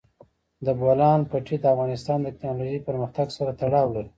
[0.65, 4.09] د بولان پټي د افغانستان د تکنالوژۍ پرمختګ سره تړاو لري.